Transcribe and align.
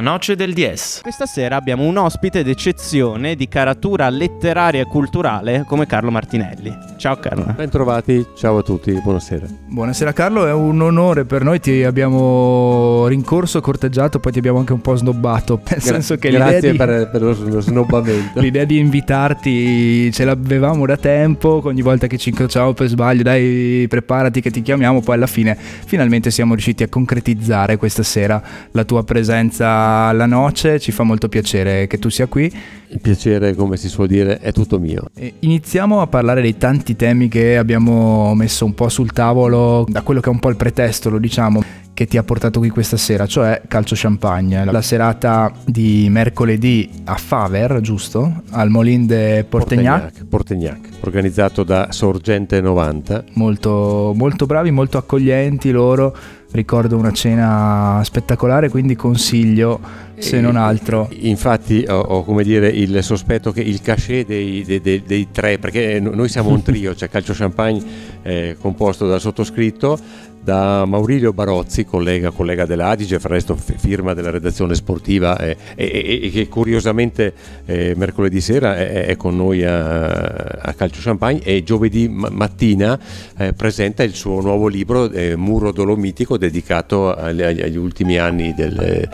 La 0.00 0.12
Noce 0.12 0.34
del 0.34 0.54
DS. 0.54 1.00
Questa 1.02 1.26
sera 1.26 1.56
abbiamo 1.56 1.84
un 1.84 1.98
ospite 1.98 2.42
d'eccezione 2.42 3.34
di 3.34 3.48
caratura 3.48 4.08
letteraria 4.08 4.80
e 4.80 4.86
culturale 4.86 5.64
come 5.66 5.84
Carlo 5.84 6.10
Martinelli. 6.10 6.74
Ciao 6.96 7.16
Carlo. 7.16 7.52
Bentrovati, 7.54 8.24
ciao 8.34 8.56
a 8.56 8.62
tutti, 8.62 8.98
buonasera. 8.98 9.46
Buonasera 9.66 10.14
Carlo, 10.14 10.46
è 10.46 10.54
un 10.54 10.80
onore 10.80 11.26
per 11.26 11.44
noi, 11.44 11.60
ti 11.60 11.84
abbiamo 11.84 13.06
rincorso, 13.08 13.60
corteggiato, 13.60 14.20
poi 14.20 14.32
ti 14.32 14.38
abbiamo 14.38 14.58
anche 14.58 14.72
un 14.72 14.80
po' 14.80 14.94
snobbato, 14.94 15.60
nel 15.68 15.80
Gra- 15.80 15.92
senso 15.92 16.16
che 16.16 16.30
grazie 16.30 16.70
l'idea 16.70 16.86
di, 16.86 16.92
per, 16.92 17.10
per 17.10 17.20
lo, 17.20 17.36
lo 17.38 17.60
snobbamento. 17.60 18.40
l'idea 18.40 18.64
di 18.64 18.78
invitarti 18.78 20.10
ce 20.12 20.24
l'avevamo 20.24 20.86
da 20.86 20.96
tempo, 20.96 21.60
ogni 21.62 21.82
volta 21.82 22.06
che 22.06 22.16
ci 22.16 22.30
incrociamo 22.30 22.72
per 22.72 22.88
sbaglio, 22.88 23.22
dai 23.22 23.84
preparati 23.86 24.40
che 24.40 24.50
ti 24.50 24.62
chiamiamo, 24.62 25.02
poi 25.02 25.16
alla 25.16 25.26
fine 25.26 25.54
finalmente 25.58 26.30
siamo 26.30 26.54
riusciti 26.54 26.82
a 26.84 26.88
concretizzare 26.88 27.76
questa 27.76 28.02
sera 28.02 28.42
la 28.70 28.84
tua 28.84 29.04
presenza 29.04 29.88
alla 30.08 30.26
noce, 30.26 30.78
ci 30.78 30.92
fa 30.92 31.02
molto 31.02 31.28
piacere 31.28 31.86
che 31.86 31.98
tu 31.98 32.08
sia 32.08 32.26
qui. 32.26 32.52
Il 32.92 33.00
piacere, 33.00 33.54
come 33.54 33.76
si 33.76 33.88
suol 33.88 34.08
dire, 34.08 34.38
è 34.38 34.52
tutto 34.52 34.78
mio. 34.78 35.04
Iniziamo 35.40 36.00
a 36.00 36.06
parlare 36.06 36.42
dei 36.42 36.56
tanti 36.56 36.96
temi 36.96 37.28
che 37.28 37.56
abbiamo 37.56 38.34
messo 38.34 38.64
un 38.64 38.74
po' 38.74 38.88
sul 38.88 39.12
tavolo, 39.12 39.84
da 39.88 40.02
quello 40.02 40.20
che 40.20 40.28
è 40.28 40.32
un 40.32 40.40
po' 40.40 40.48
il 40.48 40.56
pretesto, 40.56 41.08
lo 41.10 41.18
diciamo, 41.18 41.62
che 42.00 42.06
ti 42.06 42.16
ha 42.16 42.22
portato 42.22 42.60
qui 42.60 42.70
questa 42.70 42.96
sera, 42.96 43.26
cioè 43.26 43.60
calcio 43.68 43.94
champagne. 43.94 44.64
La 44.64 44.80
serata 44.80 45.52
di 45.66 46.06
mercoledì 46.08 46.88
a 47.04 47.14
Faver, 47.16 47.80
giusto? 47.82 48.40
Al 48.52 48.70
Molin 48.70 49.04
de 49.04 49.44
Portegnac. 49.46 50.24
Portegnac, 50.24 50.24
Portegnac, 50.24 50.88
organizzato 51.02 51.62
da 51.62 51.92
Sorgente 51.92 52.62
90. 52.62 53.24
Molto, 53.34 54.14
molto 54.16 54.46
bravi, 54.46 54.70
molto 54.70 54.96
accoglienti 54.96 55.70
loro. 55.72 56.16
Ricordo 56.52 56.96
una 56.96 57.12
cena 57.12 58.00
spettacolare, 58.02 58.70
quindi 58.70 58.96
consiglio, 58.96 59.78
se 60.18 60.40
non 60.40 60.56
altro. 60.56 61.08
Infatti 61.12 61.84
ho, 61.86 62.00
ho, 62.00 62.24
come 62.24 62.42
dire 62.42 62.68
il 62.68 63.04
sospetto 63.04 63.52
che 63.52 63.60
il 63.60 63.80
cachet 63.82 64.26
dei, 64.26 64.64
dei- 64.64 64.80
dei- 64.80 65.02
dei 65.06 65.28
tre, 65.30 65.58
perché 65.58 66.00
noi 66.00 66.28
siamo 66.28 66.48
un 66.48 66.62
trio, 66.62 66.94
cioè 66.96 67.08
Calcio 67.08 67.34
Champagne 67.34 67.80
eh, 68.22 68.56
composto 68.58 69.06
dal 69.06 69.20
sottoscritto, 69.20 69.96
da 70.42 70.84
Maurilio 70.86 71.32
Barozzi, 71.32 71.84
collega, 71.84 72.30
collega 72.30 72.64
dell'Adige, 72.64 73.18
fra 73.18 73.34
l'altro 73.34 73.56
firma 73.56 74.14
della 74.14 74.30
redazione 74.30 74.74
sportiva 74.74 75.38
e, 75.38 75.56
e- 75.74 76.20
e 76.24 76.30
che 76.30 76.48
curiosamente 76.48 77.32
eh, 77.66 77.92
mercoledì 77.96 78.40
sera 78.40 78.76
è, 78.76 79.06
è 79.06 79.16
con 79.16 79.36
noi 79.36 79.64
a, 79.64 80.06
a 80.16 80.72
Calcio 80.72 81.00
Champagne 81.02 81.42
e 81.42 81.62
giovedì 81.62 82.08
ma- 82.08 82.30
mattina 82.30 82.98
eh, 83.36 83.52
presenta 83.52 84.02
il 84.02 84.14
suo 84.14 84.40
nuovo 84.40 84.66
libro 84.68 85.10
eh, 85.10 85.36
Muro 85.36 85.72
Dolomitico 85.72 86.38
dedicato 86.38 87.14
agli, 87.14 87.42
agli- 87.42 87.60
agli 87.62 87.76
ultimi 87.76 88.16
anni 88.18 88.54
del 88.54 89.08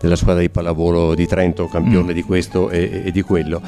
della 0.00 0.14
squadra 0.14 0.42
di 0.42 0.48
pallavolo 0.48 1.16
di 1.16 1.26
Trento, 1.26 1.66
campione 1.66 2.12
Mm. 2.12 2.14
di 2.14 2.22
questo 2.22 2.70
e, 2.70 3.02
e 3.06 3.10
di 3.10 3.20
quello. 3.22 3.60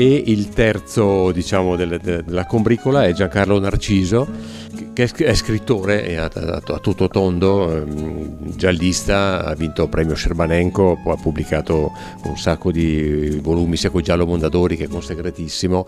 E 0.00 0.22
il 0.26 0.48
terzo, 0.50 1.32
diciamo, 1.32 1.74
del- 1.74 1.98
de- 2.00 2.22
della 2.22 2.46
combricola 2.46 3.04
è 3.04 3.12
Giancarlo 3.12 3.58
Narciso, 3.58 4.28
che 4.92 5.02
è, 5.02 5.06
sc- 5.08 5.22
è 5.24 5.34
scrittore 5.34 6.06
e 6.06 6.14
a, 6.16 6.30
a- 6.32 6.62
a 6.64 6.78
tutto 6.78 7.08
tondo, 7.08 7.74
ehm, 7.74 8.54
giallista, 8.56 9.44
ha 9.44 9.54
vinto 9.56 9.82
il 9.82 9.88
premio 9.88 10.14
Scerbanenko, 10.14 11.00
poi 11.02 11.14
ha 11.14 11.16
pubblicato 11.20 11.90
un 12.24 12.36
sacco 12.36 12.70
di 12.70 13.40
volumi 13.42 13.76
sia 13.76 13.90
con 13.90 14.02
Giallo 14.02 14.24
Mondadori 14.24 14.76
che 14.76 14.86
con 14.86 15.02
Segretissimo. 15.02 15.86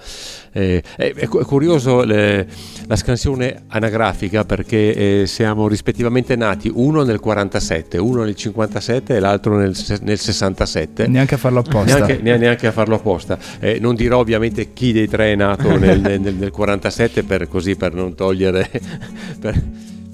Eh, 0.52 0.82
è, 0.96 1.12
è 1.14 1.26
cu- 1.28 1.40
è 1.42 1.44
curioso 1.44 2.02
le- 2.02 2.48
la 2.88 2.96
scansione 2.96 3.62
anagrafica 3.68 4.44
perché 4.44 5.20
eh, 5.22 5.26
siamo 5.28 5.68
rispettivamente 5.68 6.34
nati 6.34 6.68
uno 6.74 7.04
nel 7.04 7.20
47, 7.20 7.96
uno 7.98 8.24
nel 8.24 8.34
57 8.34 9.14
e 9.14 9.20
l'altro 9.20 9.56
nel, 9.56 9.76
nel 10.02 10.18
67. 10.18 11.06
Neanche 11.06 11.36
a 11.36 11.38
farlo 11.38 11.60
apposta. 11.60 11.94
Neanche, 11.96 12.18
ne- 12.20 12.36
neanche 12.38 12.66
a 12.66 12.72
farlo 12.72 12.96
apposta. 12.96 13.38
Eh, 13.60 13.78
non 13.80 13.98
dirò 14.00 14.20
ovviamente 14.20 14.72
chi 14.72 14.92
dei 14.92 15.06
tre 15.06 15.32
è 15.32 15.36
nato 15.36 15.76
nel, 15.76 16.00
nel- 16.00 16.34
nel 16.34 16.50
47 16.50 17.22
per, 17.22 17.48
così, 17.48 17.76
per 17.76 17.92
non 17.92 18.14
togliere, 18.14 18.70
per, 19.38 19.62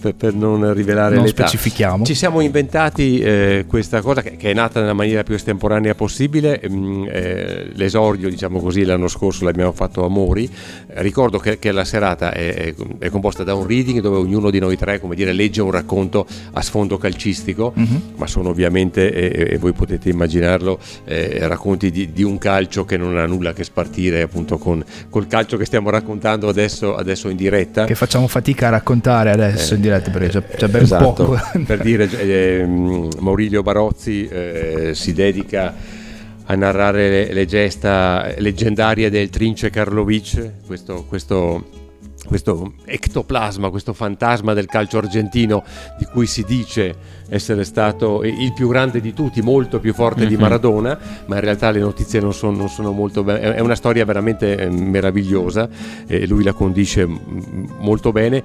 per- 0.01 0.15
per 0.15 0.35
non 0.35 0.73
rivelare 0.75 1.15
non 1.17 1.25
l'età. 1.25 1.47
specifichiamo. 1.47 2.05
Ci 2.05 2.15
siamo 2.15 2.41
inventati 2.41 3.19
eh, 3.21 3.65
questa 3.67 4.01
cosa 4.01 4.23
che, 4.23 4.37
che 4.37 4.51
è 4.51 4.55
nata 4.55 4.81
nella 4.81 4.93
maniera 4.93 5.23
più 5.23 5.35
estemporanea 5.35 5.95
possibile. 5.95 6.61
mm, 6.69 7.05
eh, 7.09 7.71
l'esordio, 7.75 8.29
diciamo 8.29 8.61
così, 8.61 8.85
l'anno 8.85 9.09
scorso 9.09 9.45
l'abbiamo 9.45 9.73
fatto 9.73 10.05
a 10.05 10.09
Mori. 10.09 10.45
Eh, 10.89 11.03
ricordo 11.03 11.39
che, 11.39 11.59
che 11.59 11.73
la 11.73 11.85
serata 11.85 12.33
è, 12.33 12.75
è- 12.99 13.09
composta 13.11 13.43
da 13.45 13.55
un 13.55 13.67
reading 13.67 14.01
dove 14.01 14.19
ognuno 14.19 14.51
di 14.51 14.59
noi 14.59 14.77
tre, 14.77 15.01
come 15.01 15.15
dire, 15.15 15.33
legge 15.33 15.63
un 15.63 15.71
racconto 15.71 16.27
a 16.53 16.61
sfondo 16.63 16.99
calcistico, 16.99 17.73
Mhm. 17.75 18.03
ma 18.17 18.27
sono 18.27 18.49
ovviamente, 18.51 19.13
e, 19.13 19.55
e 19.55 19.59
voi 19.59 19.73
potete 19.73 20.09
immaginarlo, 20.11 20.79
eh, 21.05 21.39
racconti 21.49 21.91
di, 21.91 22.13
di 22.13 22.23
un 22.23 22.39
calcio 22.39 22.85
che 22.85 22.97
non 22.97 23.17
ha 23.17 23.27
nulla 23.27 23.51
a 23.51 23.53
che 23.53 23.65
spartire 23.65 24.23
appunto 24.23 24.59
con 24.59 24.85
col 25.09 25.27
calcio 25.27 25.57
che 25.57 25.65
stiamo 25.65 25.91
raccontando 25.91 26.49
adesso, 26.49 26.95
adesso 26.95 27.29
in 27.29 27.37
diretta. 27.37 27.85
Che 27.85 27.95
facciamo 27.95 28.27
fatica 28.27 28.67
a 28.67 28.71
raccontare 28.71 29.31
adesso 29.31 29.75
in 29.75 29.81
diretta 29.81 29.96
perché 30.01 30.29
c'è, 30.29 30.43
c'è 30.57 30.69
ben 30.69 30.83
Esatto. 30.83 31.25
poco. 31.25 31.41
per 31.67 31.81
dire 31.81 32.09
ehm, 32.11 33.09
Maurilio 33.21 33.63
Barozzi 33.63 34.27
eh, 34.27 34.91
si 34.95 35.13
dedica 35.13 35.75
a 36.45 36.55
narrare 36.55 37.09
le, 37.09 37.33
le 37.33 37.47
gesta 37.47 38.33
leggendarie 38.39 39.11
del 39.11 39.31
Trince 39.31 39.71
Karlovic 39.71 40.65
questo, 40.67 41.05
questo, 41.09 41.69
questo 42.27 42.75
ectoplasma, 42.85 43.71
questo 43.71 43.93
fantasma 43.93 44.53
del 44.53 44.67
calcio 44.67 44.99
argentino 44.99 45.65
di 45.99 46.05
cui 46.05 46.27
si 46.27 46.45
dice 46.45 47.15
essere 47.29 47.65
stato 47.65 48.23
il 48.23 48.53
più 48.53 48.69
grande 48.69 49.01
di 49.01 49.13
tutti, 49.13 49.43
molto 49.43 49.81
più 49.81 49.93
forte 49.95 50.27
di 50.27 50.35
Mhm. 50.35 50.41
Maradona, 50.41 50.99
ma 51.27 51.37
in 51.37 51.41
realtà 51.41 51.71
le 51.71 51.81
notizie 51.81 52.21
non 52.21 52.33
sono, 52.33 52.57
non 52.57 52.69
sono 52.69 52.93
molto 52.93 53.25
bene. 53.25 53.55
È 53.55 53.61
una 53.61 53.75
storia 53.75 54.05
veramente 54.05 54.57
eh, 54.57 54.71
meravigliosa 54.71 55.69
e 56.07 56.27
lui 56.27 56.45
la 56.45 56.53
condisce 56.53 57.07
mm, 57.07 57.17
molto 57.79 58.13
bene, 58.13 58.43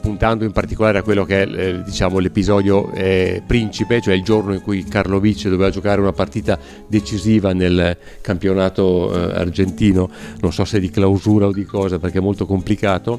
puntando 0.00 0.44
in 0.44 0.52
particolare 0.52 0.98
a 0.98 1.02
quello 1.02 1.24
che 1.24 1.42
è 1.42 1.48
eh, 1.48 1.82
diciamo, 1.82 2.18
l'episodio 2.18 2.90
eh, 2.92 3.42
principe, 3.46 4.00
cioè 4.00 4.14
il 4.14 4.22
giorno 4.22 4.54
in 4.54 4.62
cui 4.62 4.84
Karlovic 4.84 5.44
doveva 5.48 5.70
giocare 5.70 6.00
una 6.00 6.12
partita 6.12 6.58
decisiva 6.86 7.52
nel 7.52 7.96
campionato 8.20 9.12
eh, 9.12 9.38
argentino, 9.38 10.10
non 10.40 10.52
so 10.52 10.64
se 10.64 10.80
di 10.80 10.90
clausura 10.90 11.46
o 11.46 11.52
di 11.52 11.64
cosa, 11.64 11.98
perché 11.98 12.18
è 12.18 12.22
molto 12.22 12.46
complicato 12.46 13.15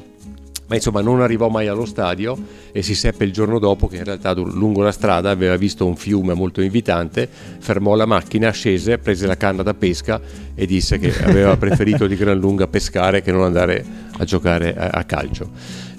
ma 0.68 0.76
insomma 0.76 1.02
non 1.02 1.22
arrivò 1.22 1.48
mai 1.50 1.68
allo 1.68 1.86
stadio 1.86 2.38
e 2.72 2.82
si 2.82 2.94
seppe 2.94 3.24
il 3.24 3.32
giorno 3.32 3.58
dopo 3.60 3.88
che 3.88 3.98
in 3.98 4.04
realtà 4.04 4.34
lungo 4.34 4.82
la 4.82 4.92
strada 4.92 5.30
aveva 5.30 5.56
visto 5.56 5.86
un 5.86 5.96
fiume 5.96 6.34
molto 6.34 6.62
invitante, 6.62 7.28
fermò 7.60 7.96
la 7.96 8.06
macchina, 8.06 8.52
scese, 8.52 8.98
prese 8.98 9.28
la 9.28 9.38
canna 9.38 9.64
da 9.64 9.74
pesca 9.74 10.20
e 10.54 10.66
disse 10.66 10.98
che 11.00 11.14
aveva 11.24 11.56
preferito 11.58 12.08
di 12.08 12.16
gran 12.16 12.38
lunga 12.38 12.68
pescare 12.68 13.22
che 13.22 13.32
non 13.32 13.44
andare 13.44 14.07
a 14.18 14.24
giocare 14.26 14.76
a, 14.76 14.90
a 14.90 15.04
calcio. 15.04 15.50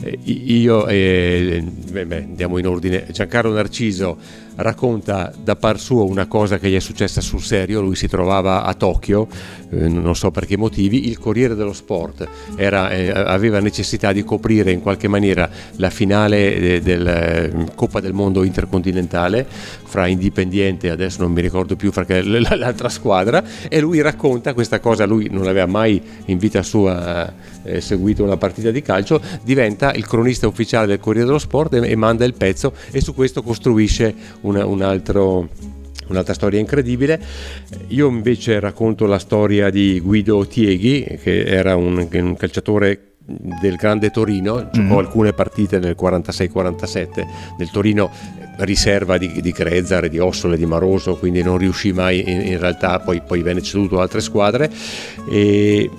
Eh, 0.01 0.19
io, 0.25 0.87
eh, 0.87 1.65
andiamo 1.93 2.59
in 2.59 2.67
ordine, 2.67 3.07
Giancarlo 3.11 3.53
Narciso 3.53 4.47
racconta 4.59 5.33
da 5.41 5.55
par 5.55 5.79
suo 5.79 6.05
una 6.05 6.27
cosa 6.27 6.59
che 6.59 6.69
gli 6.69 6.75
è 6.75 6.81
successa 6.81 7.21
sul 7.21 7.41
serio, 7.41 7.81
lui 7.81 7.95
si 7.95 8.09
trovava 8.09 8.65
a 8.65 8.75
Tokyo, 8.75 9.29
eh, 9.71 9.89
non 9.89 10.17
so 10.17 10.31
per 10.31 10.47
che 10.47 10.57
motivi, 10.57 11.09
il 11.09 11.19
Corriere 11.19 11.55
dello 11.55 11.73
Sport 11.73 12.29
era, 12.57 12.91
eh, 12.91 13.11
aveva 13.11 13.61
necessità 13.61 14.13
di 14.13 14.25
coprire 14.25 14.73
in 14.73 14.81
qualche 14.81 15.07
maniera 15.07 15.49
la 15.77 15.91
finale 15.91 16.81
della 16.83 17.49
Coppa 17.75 18.01
del 18.01 18.13
Mondo 18.13 18.43
intercontinentale 18.43 19.47
fra 19.49 20.07
Independiente, 20.07 20.91
adesso 20.91 21.23
non 21.23 21.33
mi 21.33 21.41
ricordo 21.41 21.77
più 21.77 21.91
perché 21.91 22.23
l'altra 22.23 22.89
squadra, 22.89 23.43
e 23.69 23.81
lui 23.81 24.01
racconta 24.01 24.55
questa 24.55 24.81
cosa, 24.81 25.07
lui 25.07 25.29
non 25.31 25.47
aveva 25.47 25.67
mai 25.67 26.03
in 26.27 26.39
vita 26.39 26.63
sua 26.63 27.33
eh, 27.63 27.81
seguito 28.09 28.25
una 28.25 28.37
partita 28.39 28.71
di 28.71 28.81
calcio, 28.81 29.21
diventa 29.43 29.93
il 29.93 30.07
cronista 30.07 30.47
ufficiale 30.47 30.87
del 30.87 30.99
Corriere 30.99 31.27
dello 31.27 31.39
Sport 31.39 31.75
e, 31.75 31.91
e 31.91 31.97
manda 31.97 32.25
il 32.25 32.33
pezzo 32.35 32.73
e 32.91 33.01
su 33.03 33.15
questo 33.15 33.43
costruisce 33.43 34.15
una- 34.43 34.65
un 34.65 34.83
altro 34.83 35.49
un'altra 36.09 36.33
storia 36.33 36.59
incredibile. 36.59 37.21
Io 37.89 38.09
invece 38.09 38.59
racconto 38.61 39.05
la 39.05 39.19
storia 39.19 39.69
di 39.69 40.01
Guido 40.01 40.47
Tieghi, 40.47 41.19
che 41.23 41.45
era 41.45 41.77
un, 41.77 42.09
un 42.11 42.35
calciatore 42.35 43.17
del 43.27 43.77
Grande 43.77 44.11
Torino, 44.11 44.71
giocò 44.73 44.81
Mhm. 44.95 44.97
alcune 44.97 45.33
partite 45.35 45.79
nel 45.79 45.95
46-47 46.01 47.27
nel 47.59 47.69
Torino 47.71 48.11
riserva 48.61 49.19
di, 49.19 49.43
di 49.43 49.53
Crezzar, 49.53 50.09
di 50.09 50.19
Ossole, 50.19 50.57
di 50.57 50.65
Maroso, 50.65 51.17
quindi 51.17 51.43
non 51.43 51.59
riuscì 51.59 51.93
mai 51.93 52.21
in, 52.27 52.41
in 52.41 52.59
realtà, 52.59 53.01
poi, 53.01 53.21
poi 53.21 53.43
venne 53.43 53.61
ceduto 53.61 53.99
a 53.99 54.03
altre 54.03 54.23
squadre. 54.23 54.71
E, 55.31 55.91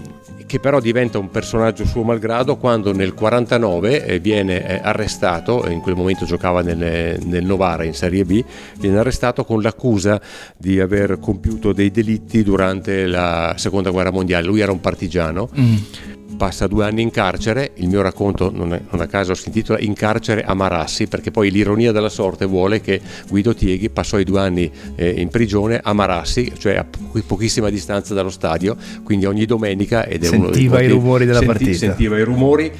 che 0.49 0.59
però 0.59 0.79
diventa 0.79 1.19
un 1.19 1.29
personaggio 1.29 1.85
suo 1.85 2.01
malgrado 2.01 2.57
quando 2.57 2.91
nel 2.91 3.13
49 3.13 4.03
eh, 4.03 4.19
viene 4.19 4.67
eh, 4.67 4.79
arrestato, 4.81 5.69
in 5.69 5.79
quel 5.79 5.93
momento 5.93 6.25
giocava 6.25 6.63
nel, 6.63 7.19
nel 7.23 7.45
Novara 7.45 7.83
in 7.83 7.93
Serie 7.93 8.25
B, 8.25 8.43
viene 8.79 8.97
arrestato 8.97 9.45
con 9.45 9.61
l'accusa 9.61 10.19
di 10.57 10.79
aver 10.79 11.19
compiuto 11.19 11.71
dei 11.71 11.91
delitti 11.91 12.41
durante 12.41 13.05
la 13.05 13.53
seconda 13.57 13.91
guerra 13.91 14.09
mondiale, 14.09 14.47
lui 14.47 14.59
era 14.59 14.71
un 14.71 14.79
partigiano 14.79 15.49
Mm. 15.59 16.18
Passa 16.39 16.67
due 16.67 16.85
anni 16.85 17.01
in 17.01 17.11
carcere, 17.11 17.71
il 17.75 17.89
mio 17.89 18.01
racconto 18.01 18.49
non, 18.49 18.73
è, 18.73 18.81
non 18.89 19.01
a 19.01 19.07
caso 19.07 19.33
si 19.33 19.49
intitola 19.49 19.77
In 19.81 19.93
carcere 19.93 20.41
a 20.43 20.53
Marassi, 20.53 21.07
perché 21.07 21.31
poi 21.31 21.51
l'ironia 21.51 21.91
della 21.91 22.07
sorte 22.07 22.45
vuole 22.45 22.79
che 22.79 23.01
Guido 23.27 23.53
Tieghi 23.53 23.89
passò 23.89 24.17
i 24.17 24.23
due 24.23 24.39
anni 24.39 24.71
eh, 24.95 25.09
in 25.09 25.27
prigione 25.27 25.81
a 25.83 25.91
Marassi, 25.91 26.53
cioè 26.57 26.77
a 26.77 26.85
pochissima 27.27 27.69
distanza 27.69 28.13
dallo 28.13 28.29
stadio, 28.29 28.77
quindi 29.03 29.25
ogni 29.25 29.45
domenica 29.45 30.05
ed 30.05 30.23
è 30.23 30.27
sentiva 30.27 30.77
uno 30.77 30.77
dei 30.77 30.85
i 30.85 30.91
rumori 30.93 31.25
della 31.25 31.39
senti, 31.39 31.53
partita. 31.53 31.77
Sentiva 31.77 32.17
i 32.17 32.23
rumori. 32.23 32.71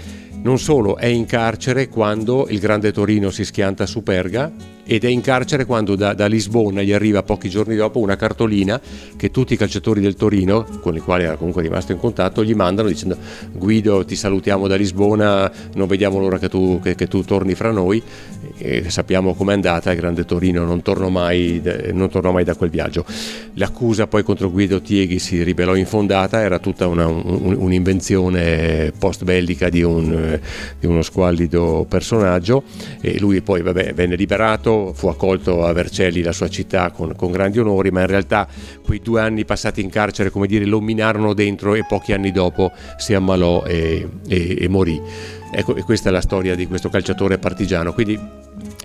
Non 0.42 0.58
solo 0.58 0.96
è 0.96 1.06
in 1.06 1.26
carcere 1.26 1.90
quando 1.90 2.48
il 2.50 2.60
grande 2.60 2.94
Torino 2.94 3.30
si 3.30 3.44
schianta 3.44 3.86
su 3.86 4.04
Perga 4.04 4.50
ed 4.86 5.04
è 5.04 5.08
in 5.10 5.20
carcere 5.20 5.66
quando 5.66 5.96
da, 5.96 6.14
da, 6.14 6.28
Lisbona 6.28 6.82
gli 6.82 6.94
arriva 6.94 7.24
pochi 7.24 7.50
giorni 7.50 7.76
dopo 7.76 8.00
una 8.00 8.16
cartolina 8.16 8.80
che 9.18 9.32
tutti 9.32 9.54
i 9.54 9.58
calciatori 9.58 10.00
del 10.00 10.16
Torino, 10.16 10.66
con 10.80 10.96
i 10.96 11.00
quali 11.00 11.26
era 11.26 11.36
comunque 11.36 11.62
rimasto 11.62 11.92
in 11.92 12.00
contatto, 12.00 12.44
gli 12.44 12.56
mandano 12.56 12.88
dicendo 12.88 13.18
Guido 13.52 14.06
ti 14.06 14.16
salutiamo 14.16 14.66
da 14.68 14.78
Lisbona, 14.78 15.52
non 15.76 15.88
vediamo 15.88 16.20
l'ora 16.20 16.40
che 16.40 16.48
tu, 16.48 16.80
che, 16.82 16.96
che 16.96 17.08
tu 17.08 17.22
torni 17.24 17.54
fra 17.54 17.72
noi 17.72 18.02
e 18.58 18.90
sappiamo 18.90 19.34
com'è 19.34 19.54
andata, 19.54 19.92
il 19.92 19.98
grande 19.98 20.26
Torino 20.26 20.66
non 20.66 20.82
tornò, 20.82 21.10
mai, 21.10 21.62
non 21.94 22.10
tornò 22.10 22.32
mai 22.32 22.44
da 22.44 22.56
quel 22.56 22.70
viaggio. 22.70 23.06
L'accusa 23.54 24.08
poi 24.08 24.24
contro 24.24 24.50
Guido 24.50 24.82
Tieghi 24.82 25.20
si 25.20 25.44
rivelò 25.44 25.76
infondata, 25.76 26.42
era 26.42 26.60
tutta 26.60 26.88
una, 26.88 27.08
un, 27.08 27.56
un'invenzione 27.58 28.92
post 28.98 29.24
bellica 29.24 29.70
di, 29.70 29.84
un, 29.84 30.40
di 30.80 30.86
uno 30.86 31.02
squallido 31.02 31.86
personaggio 31.88 32.64
e 33.02 33.20
lui 33.20 33.42
poi 33.42 33.62
vabbè, 33.62 33.94
venne 33.94 34.16
liberato 34.16 34.94
fu 34.94 35.08
accolto 35.08 35.66
a 35.66 35.74
Vercelli, 35.74 36.22
la 36.22 36.32
sua 36.32 36.48
città, 36.50 36.92
con, 36.92 37.16
con, 37.16 37.32
grandi 37.32 37.60
onori, 37.60 37.92
ma 37.92 38.02
in 38.02 38.08
realtà 38.08 38.48
quei 38.84 39.00
due 39.02 39.22
anni 39.22 39.46
passati 39.46 39.82
in 39.82 39.90
carcere, 39.90 40.30
come 40.30 40.48
dire, 40.48 40.66
lo 40.66 40.82
minarono 40.82 41.34
dentro 41.34 41.76
e 41.76 41.86
pochi 41.88 42.14
anni 42.14 42.32
dopo 42.32 42.72
si 42.98 43.14
ammalò 43.14 43.64
e, 43.64 44.08
e, 44.28 44.58
e 44.60 44.68
morì. 44.68 45.02
Ecco, 45.52 45.76
e 45.76 45.84
questa 45.84 46.10
è 46.10 46.12
la 46.12 46.22
storia 46.22 46.56
di 46.56 46.68
questo 46.68 46.90
calciatore 46.90 47.38
partigiano. 47.38 47.94
Quindi 47.94 48.20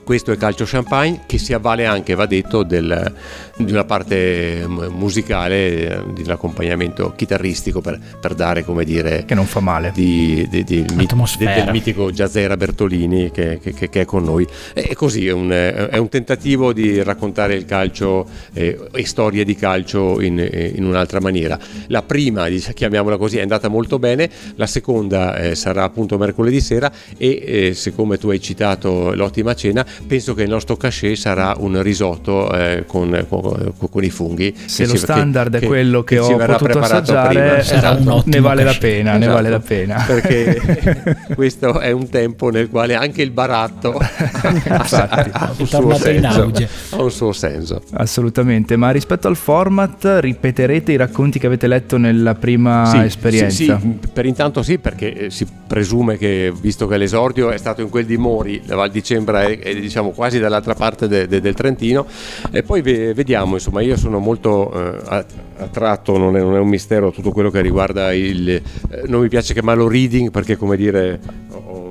questo 0.05 0.31
è 0.31 0.37
Calcio 0.37 0.65
Champagne 0.67 1.23
che 1.27 1.39
si 1.39 1.53
avvale 1.53 1.87
anche, 1.87 2.15
va 2.15 2.27
detto, 2.27 2.63
del, 2.63 3.13
di 3.57 3.73
una 3.73 3.85
parte 3.85 4.65
musicale, 4.67 6.05
di 6.13 6.23
un 6.23 6.31
accompagnamiento 6.31 7.13
chitarristico 7.17 7.81
per, 7.81 7.99
per, 8.21 8.35
dare, 8.35 8.65
come 8.65 8.85
dire... 8.85 9.25
Che 9.25 9.35
non 9.35 9.47
fa 9.47 9.61
male. 9.61 9.91
Di, 9.95 10.47
di, 10.49 10.63
di, 10.63 10.85
del 10.85 11.69
mitico 11.71 12.11
jazzera 12.13 12.57
Bertolini 12.57 13.31
che, 13.31 13.59
che, 13.61 13.73
che, 13.73 14.01
è 14.01 14.05
con 14.05 14.23
noi. 14.23 14.47
E 14.75 14.95
così 14.95 15.27
è 15.27 15.33
un, 15.33 15.51
è 15.51 15.97
un 15.97 16.09
tentativo 16.09 16.73
di 16.73 17.03
raccontare 17.03 17.55
il 17.55 17.65
calcio 17.65 18.29
eh, 18.53 18.79
e 18.93 19.07
storie 19.07 19.45
di 19.45 19.55
calcio 19.55 20.21
in, 20.21 20.39
in, 20.75 20.85
un'altra 20.85 21.21
maniera. 21.21 21.59
La 21.89 22.03
prima, 22.03 22.47
chiamiamola 22.49 23.17
così, 23.17 23.39
è 23.39 23.43
andata 23.43 23.69
molto 23.69 23.99
bene, 23.99 24.31
la 24.57 24.67
seconda 24.67 25.37
eh, 25.37 25.55
sarà 25.55 25.85
appunto 25.85 26.19
mercoledì 26.19 26.61
sera 26.61 26.93
e 27.17 27.43
eh, 27.45 27.75
siccome 27.75 28.19
tu 28.19 28.29
hai 28.29 28.41
citato 28.41 29.15
l'ottima 29.15 29.55
cena, 29.55 29.85
penso 30.07 30.35
che 30.35 30.43
il 30.43 30.49
nostro 30.49 30.77
cachet 30.77 31.17
sarà 31.17 31.55
un 31.59 31.81
risotto 31.83 32.53
eh, 32.53 32.85
con, 32.87 33.27
con, 33.29 33.73
con, 33.91 34.05
i 34.05 34.11
funghi. 34.11 34.55
Se 34.65 34.87
lo 34.87 34.97
standard 34.97 35.59
che, 35.59 35.65
è 35.65 35.67
quello 35.67 36.03
che, 36.03 36.17
che 36.17 36.21
ho 36.21 36.37
potuto 36.37 36.79
assaggiare, 36.81 37.59
esatto, 37.59 38.23
ne 38.27 38.41
vale 38.41 38.65
la 38.65 38.77
pena, 38.79 39.11
esatto, 39.13 39.27
ne 39.27 39.33
vale 39.33 39.51
la 39.51 39.61
pena. 39.61 40.05
Perché 40.07 41.17
questo 41.35 41.81
è 41.81 41.91
un 41.91 42.09
tempo 42.09 42.51
nel 42.51 42.69
quale 42.69 42.95
anche 42.95 43.23
il 43.23 43.31
baratto 43.31 43.97
ha, 43.99 44.87
ha, 44.89 45.29
ha, 45.33 45.55
un 45.57 45.67
suo 45.67 45.95
senso, 45.95 46.53
ha 46.91 47.03
un 47.03 47.11
suo 47.11 47.33
senso. 47.33 47.83
Assolutamente, 47.93 48.77
ma 48.77 48.91
rispetto 48.91 49.29
al 49.29 49.37
format 49.37 50.19
ripeterete 50.21 50.93
i 50.93 50.97
racconti 50.97 51.39
che 51.39 51.47
avete 51.47 51.67
letto 51.67 51.97
nella 51.97 52.35
prima 52.35 52.87
sì, 52.87 52.99
esperienza? 52.99 53.49
Sì, 53.51 53.65
sì, 53.65 53.99
per 54.13 54.27
intanto 54.27 54.63
sì, 54.63 54.79
perché 54.79 55.31
si 55.31 55.47
presume 55.67 56.17
che, 56.17 56.53
visto 56.59 56.87
che 56.87 56.97
l'esordio 56.97 57.51
è 57.51 57.59
stato 57.59 57.81
in 57.81 57.89
quel 57.89 58.05
di 58.05 58.17
Mori, 58.17 58.63
la 58.67 58.77
Val 58.77 58.91
di 58.91 59.03
Cembra 59.03 59.43
è, 59.43 59.59
è 59.59 59.84
diciamo 59.85 60.11
quasi 60.11 60.39
dall'altra 60.39 60.75
parte 60.75 61.07
de, 61.07 61.27
de, 61.27 61.41
del 61.41 61.55
Trentino. 61.55 62.07
E 62.51 62.63
poi 62.63 62.83
vediamo 62.83 63.55
insomma 63.55 63.81
io 63.81 63.97
sono 63.97 64.19
molto 64.19 64.73
eh, 64.73 65.25
attratto 65.57 66.19
non 66.19 66.37
è, 66.37 66.41
non 66.41 66.57
è, 66.57 66.59
un 66.59 66.69
mistero 66.69 67.11
tutto 67.11 67.31
quello 67.31 67.51
che 67.51 67.61
riguarda 67.61 68.13
il 68.13 68.49
eh, 68.49 68.63
non 69.07 69.21
mi 69.21 69.29
piace 69.29 69.53
chiamarlo 69.53 69.87
reading 69.87 70.31
perché 70.31 70.57
come 70.57 70.77
dire 70.77 71.21
ho 71.51 71.85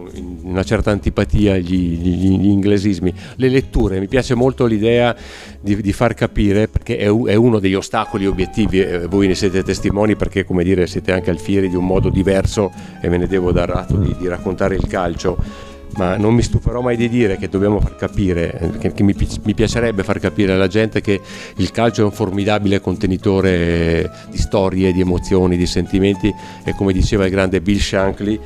una 0.43 0.63
certa 0.63 0.91
antipatia 0.91 1.53
agli, 1.53 1.99
agli, 1.99 2.47
inglesismi. 2.47 3.13
Le 3.35 3.49
letture 3.49 3.99
mi 3.99 4.07
piace 4.07 4.35
molto 4.35 4.65
l'idea 4.65 5.15
di, 5.59 5.81
di 5.81 5.93
far 5.93 6.13
capire 6.13 6.67
perché 6.67 6.97
è, 6.97 7.05
è, 7.05 7.35
uno 7.35 7.59
degli 7.59 7.73
ostacoli 7.73 8.25
obiettivi 8.25 8.81
eh, 8.81 9.07
voi 9.07 9.27
ne 9.27 9.35
siete 9.35 9.63
testimoni 9.63 10.15
perché 10.15 10.45
come 10.45 10.63
dire 10.63 10.87
siete 10.87 11.11
anche 11.11 11.29
alfieri 11.29 11.69
di 11.69 11.75
un 11.75 11.85
modo 11.85 12.09
diverso 12.09 12.71
e 13.01 13.09
me 13.09 13.17
ne 13.17 13.27
devo 13.27 13.51
dar 13.51 13.69
atto 13.71 13.95
di, 13.97 14.15
di 14.17 14.27
raccontare 14.27 14.75
il 14.75 14.85
calcio 14.87 15.71
ma 15.95 16.17
non 16.17 16.33
mi 16.33 16.41
stuferò 16.41 16.81
mai 16.81 16.97
di 16.97 17.09
dire 17.09 17.37
che 17.37 17.49
dobbiamo 17.49 17.79
far 17.79 17.95
capire, 17.95 18.77
che, 18.79 19.03
mi, 19.03 19.15
mi, 19.43 19.53
piacerebbe 19.53 20.03
far 20.03 20.19
capire 20.19 20.53
alla 20.53 20.67
gente 20.67 21.01
che 21.01 21.19
il 21.57 21.71
calcio 21.71 22.01
è 22.01 22.05
un 22.05 22.11
formidabile 22.11 22.81
contenitore 22.81 24.09
di 24.29 24.37
storie, 24.37 24.91
di 24.91 25.01
emozioni, 25.01 25.57
di 25.57 25.65
sentimenti 25.65 26.33
e 26.63 26.73
come 26.73 26.93
diceva 26.93 27.25
il 27.25 27.31
grande 27.31 27.61
Bill 27.61 27.77
Shankly, 27.77 28.39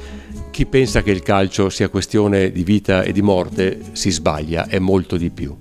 chi 0.51 0.65
pensa 0.65 1.03
che 1.03 1.11
il 1.11 1.21
calcio 1.21 1.69
sia 1.69 1.89
questione 1.89 2.51
di 2.51 2.63
vita 2.63 3.03
e 3.03 3.11
di 3.11 3.21
morte 3.21 3.79
si 3.91 4.09
sbaglia, 4.09 4.67
è 4.67 4.79
molto 4.79 5.15
di 5.15 5.29
più. 5.29 5.55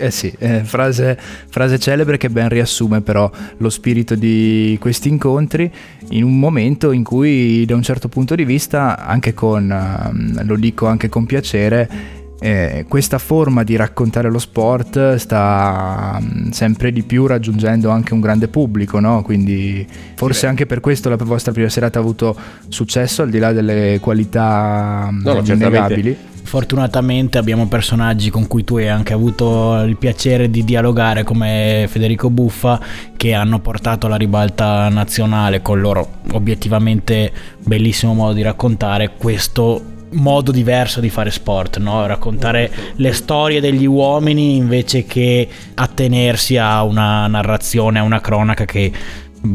Eh 0.00 0.10
sì, 0.10 0.32
eh, 0.38 0.64
frase, 0.64 1.18
frase, 1.50 1.78
celebre 1.78 2.16
che 2.16 2.30
ben 2.30 2.48
riassume 2.48 3.02
però 3.02 3.30
lo 3.58 3.68
spirito 3.68 4.14
di 4.14 4.78
questi 4.80 5.10
incontri 5.10 5.70
in 6.12 6.24
un 6.24 6.38
momento 6.38 6.90
in 6.90 7.04
cui 7.04 7.66
da 7.66 7.74
un 7.74 7.82
certo 7.82 8.08
punto 8.08 8.34
di 8.34 8.46
vista, 8.46 8.96
anche 8.96 9.34
con, 9.34 9.68
uh, 9.70 10.42
lo 10.46 10.56
dico 10.56 10.86
anche 10.86 11.10
con 11.10 11.26
piacere, 11.26 12.18
eh, 12.40 12.86
questa 12.88 13.18
forma 13.18 13.62
di 13.62 13.76
raccontare 13.76 14.30
lo 14.30 14.38
sport 14.38 15.16
sta 15.16 16.18
um, 16.18 16.48
sempre 16.50 16.90
di 16.90 17.02
più 17.02 17.26
raggiungendo 17.26 17.90
anche 17.90 18.14
un 18.14 18.20
grande 18.20 18.48
pubblico, 18.48 18.98
no? 19.00 19.20
quindi 19.20 19.86
forse 20.14 20.46
anche 20.46 20.64
per 20.64 20.80
questo 20.80 21.10
la 21.10 21.16
vostra 21.16 21.52
prima 21.52 21.68
serata 21.68 21.98
ha 21.98 22.02
avuto 22.02 22.34
successo 22.68 23.20
al 23.20 23.28
di 23.28 23.38
là 23.38 23.52
delle 23.52 23.98
qualità 24.00 25.10
no, 25.12 25.34
no, 25.34 25.42
innegabili 25.44 26.16
fortunatamente 26.42 27.38
abbiamo 27.38 27.68
personaggi 27.68 28.30
con 28.30 28.46
cui 28.46 28.64
tu 28.64 28.76
hai 28.76 28.88
anche 28.88 29.12
avuto 29.12 29.80
il 29.82 29.96
piacere 29.96 30.50
di 30.50 30.64
dialogare 30.64 31.22
come 31.22 31.86
Federico 31.88 32.30
Buffa 32.30 32.80
che 33.16 33.34
hanno 33.34 33.60
portato 33.60 34.08
la 34.08 34.16
ribalta 34.16 34.88
nazionale 34.88 35.62
con 35.62 35.80
loro 35.80 36.08
obiettivamente 36.32 37.32
bellissimo 37.58 38.14
modo 38.14 38.32
di 38.32 38.42
raccontare 38.42 39.12
questo 39.16 39.98
modo 40.12 40.50
diverso 40.50 41.00
di 41.00 41.08
fare 41.08 41.30
sport, 41.30 41.78
no? 41.78 42.06
raccontare 42.06 42.70
le 42.96 43.12
storie 43.12 43.60
degli 43.60 43.86
uomini 43.86 44.56
invece 44.56 45.04
che 45.04 45.48
attenersi 45.74 46.56
a 46.56 46.82
una 46.82 47.26
narrazione, 47.26 48.00
a 48.00 48.02
una 48.02 48.20
cronaca 48.20 48.64
che 48.64 48.92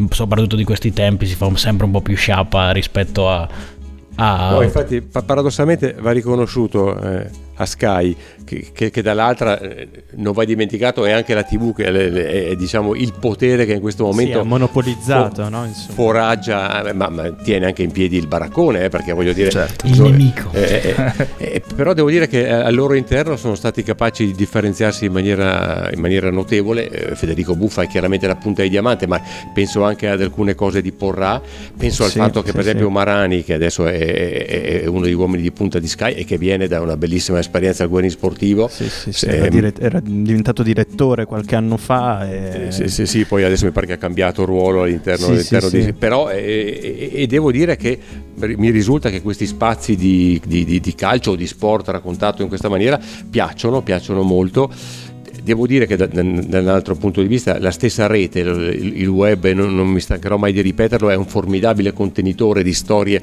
soprattutto 0.09 0.55
di 0.55 0.63
questi 0.63 0.93
tempi 0.93 1.27
si 1.27 1.35
fa 1.35 1.49
sempre 1.55 1.85
un 1.85 1.91
po' 1.91 2.01
più 2.01 2.15
sciappa 2.15 2.71
rispetto 2.71 3.29
a, 3.29 3.47
Ah, 4.15 4.51
no, 4.51 4.61
infatti 4.61 5.01
paradossalmente 5.01 5.95
va 5.99 6.11
riconosciuto 6.11 6.99
eh, 7.01 7.29
a 7.55 7.65
Sky 7.65 8.15
che, 8.43 8.67
che, 8.73 8.91
che 8.91 9.01
dall'altra 9.01 9.59
eh, 9.59 9.87
non 10.15 10.33
va 10.33 10.45
dimenticato 10.45 11.05
è 11.05 11.11
anche 11.11 11.33
la 11.33 11.43
TV 11.43 11.73
che 11.73 11.85
è, 11.85 11.91
è, 11.91 12.47
è 12.49 12.55
diciamo 12.55 12.95
il 12.95 13.13
potere 13.19 13.65
che 13.65 13.73
in 13.73 13.81
questo 13.81 14.05
momento 14.05 14.41
sì, 14.41 14.47
monopolizzato 14.47 15.41
for, 15.43 15.51
no? 15.51 15.71
foraggia 15.93 16.87
eh, 16.87 16.93
ma, 16.93 17.09
ma, 17.09 17.31
tiene 17.31 17.67
anche 17.67 17.83
in 17.83 17.91
piedi 17.91 18.17
il 18.17 18.27
baraccone 18.27 18.85
eh, 18.85 18.89
perché 18.89 19.13
voglio 19.13 19.33
dire 19.33 19.49
certo. 19.49 19.87
il 19.87 20.01
nemico 20.01 20.49
eh, 20.51 20.95
eh, 21.37 21.63
però 21.75 21.93
devo 21.93 22.09
dire 22.09 22.27
che 22.27 22.49
al 22.49 22.73
loro 22.73 22.93
interno 22.93 23.35
sono 23.35 23.55
stati 23.55 23.83
capaci 23.83 24.25
di 24.27 24.33
differenziarsi 24.33 25.05
in 25.05 25.11
maniera, 25.11 25.89
in 25.91 25.99
maniera 25.99 26.29
notevole 26.29 27.13
Federico 27.15 27.55
Buffa 27.55 27.83
è 27.83 27.87
chiaramente 27.87 28.27
la 28.27 28.35
punta 28.35 28.61
di 28.61 28.69
diamante 28.69 29.07
ma 29.07 29.21
penso 29.53 29.83
anche 29.83 30.07
ad 30.07 30.21
alcune 30.21 30.55
cose 30.55 30.81
di 30.81 30.91
Porrà 30.91 31.41
penso 31.77 32.03
al 32.03 32.09
sì, 32.09 32.17
fatto 32.17 32.41
che 32.41 32.47
sì, 32.47 32.53
per 32.53 32.61
esempio 32.61 32.89
Marani 32.89 33.43
che 33.43 33.53
adesso 33.53 33.85
è, 33.87 34.81
è, 34.81 34.85
uno 34.85 35.01
degli 35.01 35.13
uomini 35.13 35.41
di 35.41 35.51
punta 35.51 35.79
di 35.79 35.87
Sky 35.87 36.13
e 36.13 36.25
che 36.25 36.37
viene 36.37 36.67
da 36.67 36.81
una 36.81 36.97
bellissima 36.97 37.41
esperienza 37.45 37.83
al 37.83 37.89
Guerin 37.89 38.09
sportivo. 38.09 38.67
Sì, 38.67 38.89
sì, 38.89 39.11
sì, 39.11 39.25
era, 39.27 39.47
dire- 39.47 39.73
era, 39.79 39.99
diventato 40.01 40.63
direttore 40.63 41.25
qualche 41.25 41.55
anno 41.55 41.77
fa. 41.77 42.29
E... 42.29 42.71
Sì, 42.71 42.87
sì, 42.87 43.05
sì, 43.05 43.25
poi 43.25 43.43
adesso 43.43 43.65
mi 43.65 43.71
pare 43.71 43.85
che 43.85 43.93
ha 43.93 43.97
cambiato 43.97 44.45
ruolo 44.45 44.83
all'interno, 44.83 45.27
all'interno 45.27 45.69
di... 45.69 45.93
Però, 45.93 46.29
e, 46.29 47.11
e, 47.13 47.27
devo 47.27 47.51
dire 47.51 47.75
che 47.75 47.97
mi 48.35 48.69
risulta 48.69 49.09
che 49.09 49.21
questi 49.21 49.45
spazi 49.45 49.95
di, 49.95 50.41
di, 50.45 50.65
di, 50.65 50.79
di 50.79 50.95
calcio 50.95 51.31
o 51.31 51.35
di 51.35 51.47
sport 51.47 51.87
raccontato 51.87 52.41
in 52.41 52.47
questa 52.47 52.69
maniera 52.69 52.99
piacciono, 53.29 53.81
piacciono 53.81 54.23
molto 54.23 54.71
Devo 55.45 55.67
dire 55.67 55.85
che 55.85 55.95
da, 55.95 56.07
da, 56.07 56.23
da, 56.23 56.59
un 56.59 56.67
altro 56.69 56.95
punto 56.95 57.21
di 57.21 57.27
vista 57.27 57.59
la 57.59 57.69
stessa 57.69 58.07
rete, 58.07 58.39
il, 58.39 58.93
il 58.95 59.07
web, 59.07 59.45
non, 59.51 59.75
non, 59.75 59.87
mi 59.87 59.99
stancherò 59.99 60.37
mai 60.37 60.51
di 60.51 60.61
ripeterlo, 60.61 61.11
è 61.11 61.15
un 61.15 61.27
formidabile 61.27 61.93
contenitore 61.93 62.63
di 62.63 62.73
storie, 62.73 63.21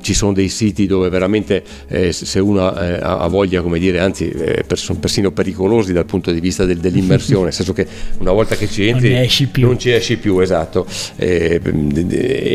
ci 0.00 0.14
sono 0.14 0.32
dei 0.32 0.48
siti 0.48 0.86
dove 0.86 1.10
veramente 1.10 1.62
eh, 1.88 2.10
se 2.12 2.38
uno 2.38 2.74
eh, 2.74 2.98
ha 3.02 3.26
voglia, 3.28 3.60
come 3.60 3.78
dire, 3.78 4.00
anzi 4.00 4.30
eh, 4.30 4.64
sono 4.72 4.98
persino 4.98 5.30
pericolosi 5.30 5.92
dal 5.92 6.06
punto 6.06 6.32
di 6.32 6.40
vista 6.40 6.64
del, 6.64 6.78
dell'immersione, 6.78 7.44
nel 7.44 7.52
senso 7.52 7.74
che 7.74 7.86
una 8.20 8.32
volta 8.32 8.56
che 8.56 8.66
ci 8.66 8.88
entri 8.88 9.12
non, 9.12 9.68
non 9.68 9.78
ci 9.78 9.90
esci 9.90 10.16
più, 10.16 10.38
esatto. 10.40 10.86
Eh, 11.16 11.60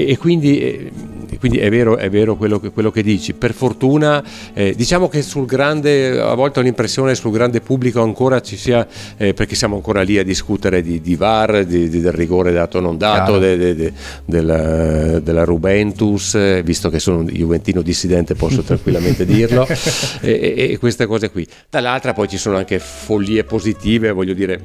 e 0.08 0.18
quindi 0.18 0.60
eh, 0.60 0.92
quindi 1.44 1.60
è 1.60 1.70
vero, 1.70 1.98
è 1.98 2.10
vero 2.10 2.38
quello, 2.38 2.58
che, 2.58 2.70
quello, 2.72 2.90
che, 2.90 3.04
dici. 3.04 3.34
Per 3.34 3.52
fortuna, 3.54 4.24
eh, 4.54 4.74
diciamo 4.78 5.10
che 5.10 5.22
sul 5.22 5.46
grande, 5.46 6.18
a 6.18 6.34
volte 6.36 6.60
ho 6.60 6.62
l'impressione 6.62 7.16
sul 7.16 7.34
grande 7.34 7.60
pubblico 7.60 8.02
ancora 8.02 8.40
ci 8.40 8.56
sia, 8.56 8.88
eh, 9.18 9.34
perché 9.34 9.54
siamo 9.54 9.76
ancora 9.76 10.04
lì 10.04 10.18
a 10.18 10.24
discutere 10.24 10.82
di, 10.82 11.02
di 11.02 11.18
VAR, 11.18 11.66
di, 11.66 11.90
di, 11.90 12.00
del 12.00 12.14
rigore 12.14 12.54
dato 12.54 12.78
o 12.78 12.80
non 12.80 12.98
dato, 12.98 13.40
de, 13.40 13.58
de, 13.58 13.76
de, 13.76 13.94
della, 14.24 15.20
della, 15.20 15.44
Rubentus, 15.44 16.36
eh, 16.36 16.62
visto 16.64 16.90
che 16.90 17.00
sono 17.00 17.18
un 17.18 17.26
Juventino 17.26 17.82
dissidente 17.82 18.36
posso 18.36 18.62
tranquillamente 18.64 19.26
dirlo, 19.26 19.68
e, 20.22 20.54
e, 20.56 20.78
queste 20.78 21.06
cose 21.06 21.30
qui. 21.30 21.46
Dall'altra 21.70 22.14
poi 22.14 22.30
ci 22.30 22.38
sono 22.38 22.56
anche 22.56 22.80
follie 22.80 23.44
positive, 23.44 24.12
voglio 24.12 24.34
dire 24.34 24.62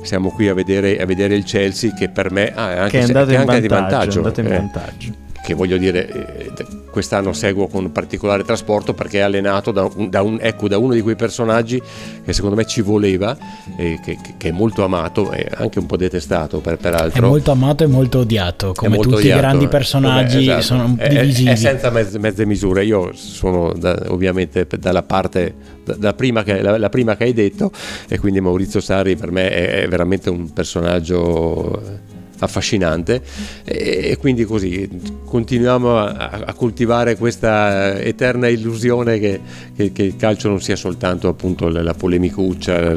siamo 0.00 0.30
qui 0.30 0.48
a 0.48 0.54
vedere, 0.54 0.98
a 0.98 1.04
vedere, 1.04 1.34
il 1.34 1.44
Chelsea 1.44 1.92
che 1.92 2.08
per 2.08 2.30
me 2.30 2.54
ah, 2.54 2.84
anche, 2.84 2.90
che 2.92 2.98
è 3.00 3.02
andato, 3.02 3.32
in, 3.32 3.36
anche 3.36 3.44
vantaggio, 3.44 3.60
di 3.60 3.68
vantaggio. 3.68 4.12
È 4.12 4.16
andato 4.16 4.40
in 4.40 4.46
eh. 4.46 5.30
Che 5.42 5.54
voglio 5.54 5.76
dire, 5.76 6.08
eh, 6.08 6.52
quest'anno 6.90 7.32
seguo 7.32 7.66
con 7.66 7.90
particolare 7.90 8.44
trasporto 8.44 8.94
perché 8.94 9.18
è 9.18 9.22
allenato 9.22 9.72
da, 9.72 9.88
un, 9.92 10.08
da, 10.08 10.22
un, 10.22 10.38
ecco, 10.40 10.68
da 10.68 10.78
uno 10.78 10.94
di 10.94 11.00
quei 11.00 11.16
personaggi 11.16 11.82
che 12.24 12.32
secondo 12.32 12.54
me 12.54 12.64
ci 12.64 12.80
voleva, 12.80 13.36
e 13.76 13.98
che, 14.04 14.18
che, 14.36 14.48
è 14.48 14.52
molto 14.52 14.84
amato 14.84 15.32
e 15.32 15.48
anche 15.54 15.80
un 15.80 15.86
po' 15.86 15.96
detestato 15.96 16.60
per, 16.60 16.76
peraltro. 16.76 17.20
È 17.20 17.28
molto 17.28 17.50
amato 17.50 17.82
e 17.82 17.86
molto 17.88 18.20
odiato, 18.20 18.72
come 18.72 18.94
molto 18.94 19.10
tutti 19.10 19.22
odiato, 19.22 19.38
i 19.38 19.40
grandi 19.40 19.64
eh. 19.64 19.68
personaggi 19.68 20.46
Vabbè, 20.46 20.58
esatto. 20.58 20.62
sono 20.62 20.94
è, 20.98 21.08
divisivi. 21.08 21.50
È, 21.50 21.56
senza 21.56 21.90
mezze, 21.90 22.18
mezze, 22.20 22.46
misure, 22.46 22.84
io 22.84 23.10
sono 23.14 23.72
da, 23.72 24.00
ovviamente 24.08 24.66
dalla 24.78 25.02
parte, 25.02 25.54
da 25.82 26.14
prima 26.14 26.44
che, 26.44 26.62
la, 26.62 26.78
la, 26.78 26.88
prima 26.88 27.16
che 27.16 27.24
hai 27.24 27.32
detto 27.32 27.72
e 28.06 28.18
quindi 28.20 28.40
Maurizio 28.40 28.80
Sarri 28.80 29.16
per 29.16 29.32
me 29.32 29.50
è, 29.50 29.82
è 29.82 29.88
veramente 29.88 30.30
un 30.30 30.52
personaggio 30.52 32.10
affascinante 32.44 33.22
e, 33.64 34.16
quindi 34.18 34.44
così 34.44 34.88
continuiamo 35.24 35.98
a, 35.98 36.42
a, 36.46 36.52
coltivare 36.54 37.16
questa 37.16 37.98
eterna 37.98 38.48
illusione 38.48 39.18
che, 39.18 39.40
che, 39.74 39.92
che, 39.92 40.02
il 40.02 40.16
calcio 40.16 40.48
non 40.48 40.60
sia 40.60 40.76
soltanto 40.76 41.28
appunto 41.28 41.68
la, 41.68 41.94
polemicuccia 41.94 42.90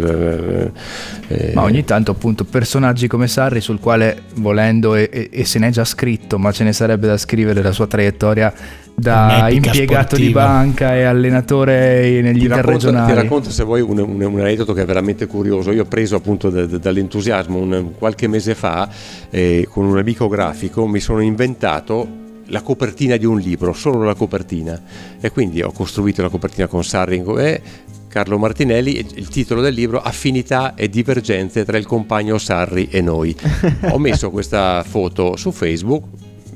eh. 1.28 1.52
ma 1.54 1.62
ogni 1.62 1.84
tanto 1.84 2.12
appunto 2.12 2.44
personaggi 2.44 3.08
come 3.08 3.28
Sarri 3.28 3.62
sul 3.62 3.80
quale 3.80 4.24
volendo 4.36 4.96
e, 4.96 5.10
e, 5.12 5.30
e 5.32 5.46
se 5.46 5.60
n'è 5.60 5.70
già 5.70 5.86
scritto 5.86 6.38
ma 6.38 6.52
ce 6.52 6.64
ne 6.64 6.74
sarebbe 6.74 7.08
da 7.08 7.18
scrivere 7.18 7.62
la 7.62 7.72
sua 7.72 7.88
traiettoria 7.88 8.54
da 8.96 9.50
impiegato 9.50 10.16
sportiva. 10.16 10.18
di 10.18 10.32
banca 10.32 10.96
e 10.96 11.04
allenatore 11.04 12.22
negli 12.22 12.40
ti 12.40 12.46
interregionali. 12.46 12.82
Racconto, 12.82 13.14
ti 13.14 13.22
racconto 13.22 13.50
se 13.52 13.64
vuoi 13.64 13.82
un, 13.82 14.00
un, 14.00 14.22
un, 14.22 14.40
aneddoto 14.40 14.74
che 14.74 14.82
è 14.82 14.86
veramente 14.86 15.28
curioso. 15.28 15.72
Io 15.72 15.84
ho 15.84 15.86
preso 15.86 16.16
appunto 16.16 16.50
da, 16.50 16.66
da, 16.66 16.78
dall'entusiasmo 16.78 17.58
un, 17.58 17.92
qualche 17.98 18.28
mese 18.28 18.56
fa 18.56 18.90
eh, 19.30 19.68
con 19.70 19.86
un 19.86 19.98
amico 19.98 20.28
grafico, 20.28 20.88
mi 20.88 21.00
sono 21.00 21.20
inventato 21.20 22.24
la 22.50 22.62
copertina 22.62 23.18
di 23.18 23.26
un 23.26 23.40
libro, 23.40 23.74
solo 23.74 24.04
la 24.04 24.14
copertina. 24.14 24.82
E 25.20 25.32
quindi 25.32 25.62
ho 25.62 25.72
costruito 25.72 26.22
la 26.22 26.30
copertina 26.30 26.68
con 26.68 26.84
Sarringo 26.84 27.38
e 27.38 27.62
Carlo 28.08 28.38
Martinelli, 28.38 28.98
il 29.16 29.28
titolo 29.28 29.60
del 29.60 29.74
libro 29.74 30.00
Affinità 30.00 30.74
e 30.76 30.88
divergenze 30.88 31.66
tra 31.66 31.78
il 31.78 31.86
compagno 31.86 32.38
Sarri 32.38 32.88
e 32.90 33.02
noi. 33.02 33.36
Ho 33.92 34.00
messo 34.00 34.30
questa 34.32 34.84
foto 34.88 35.36
su 35.36 35.52
Facebook, 35.52 36.06